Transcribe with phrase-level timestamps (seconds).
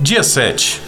[0.00, 0.80] Dia 7.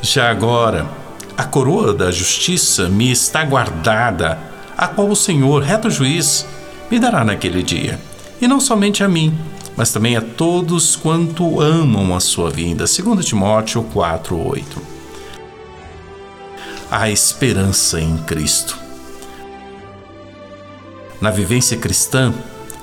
[0.00, 0.88] Já agora,
[1.36, 4.38] a coroa da justiça me está guardada,
[4.78, 6.46] a qual o Senhor, reto juiz,
[6.88, 7.98] me dará naquele dia.
[8.40, 9.36] E não somente a mim,
[9.76, 12.84] mas também a todos quanto amam a sua vinda.
[12.84, 14.80] 2 Timóteo 4:8.
[16.88, 18.78] A esperança em Cristo.
[21.20, 22.32] Na vivência cristã,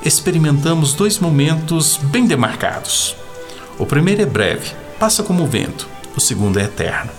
[0.03, 3.15] experimentamos dois momentos bem demarcados.
[3.79, 5.87] O primeiro é breve, passa como o vento.
[6.15, 7.11] O segundo é eterno.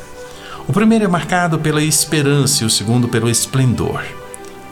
[0.67, 4.03] O primeiro é marcado pela esperança e o segundo pelo esplendor.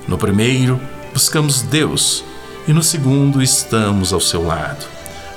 [0.07, 0.81] No primeiro,
[1.13, 2.25] buscamos Deus
[2.69, 4.85] e no segundo, estamos ao seu lado.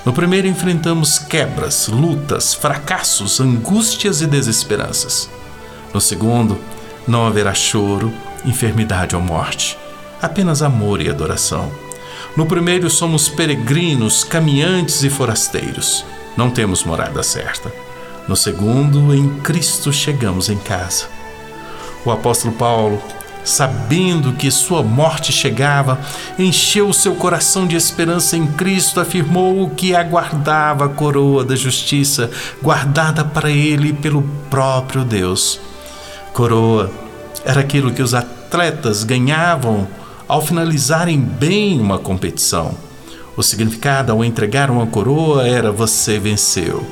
[0.03, 5.29] No primeiro, enfrentamos quebras, lutas, fracassos, angústias e desesperanças.
[5.93, 6.59] No segundo,
[7.07, 8.11] não haverá choro,
[8.43, 9.77] enfermidade ou morte,
[10.21, 11.71] apenas amor e adoração.
[12.35, 16.03] No primeiro, somos peregrinos, caminhantes e forasteiros.
[16.39, 17.69] Não temos morada certa.
[18.25, 21.07] No segundo, em Cristo chegamos em casa.
[22.05, 23.03] O apóstolo Paulo,
[23.43, 25.99] sabendo que sua morte chegava,
[26.37, 33.25] encheu seu coração de esperança em Cristo, afirmou que aguardava a coroa da justiça, guardada
[33.25, 35.59] para ele pelo próprio Deus.
[36.31, 36.89] Coroa
[37.43, 39.85] era aquilo que os atletas ganhavam
[40.25, 42.88] ao finalizarem bem uma competição.
[43.39, 46.85] O significado ao entregar uma coroa era você venceu.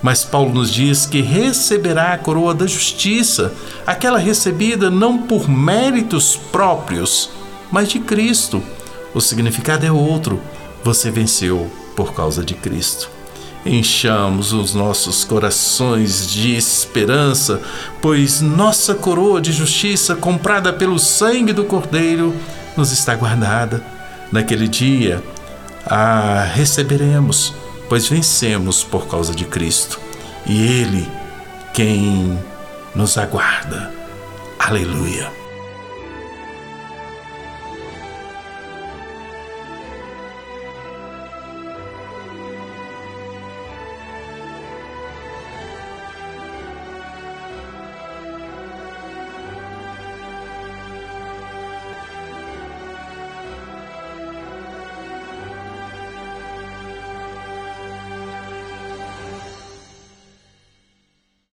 [0.00, 3.52] Mas Paulo nos diz que receberá a coroa da justiça,
[3.86, 7.28] aquela recebida não por méritos próprios,
[7.70, 8.62] mas de Cristo.
[9.12, 10.40] O significado é outro.
[10.82, 13.10] Você venceu por causa de Cristo.
[13.66, 17.60] Enchamos os nossos corações de esperança,
[18.00, 22.34] pois nossa coroa de justiça, comprada pelo sangue do Cordeiro,
[22.74, 23.84] nos está guardada.
[24.32, 25.22] Naquele dia,
[25.86, 27.54] a receberemos
[27.90, 29.98] pois vencemos por causa de Cristo
[30.46, 31.08] e Ele
[31.74, 32.38] quem
[32.94, 33.92] nos aguarda.
[34.58, 35.39] Aleluia.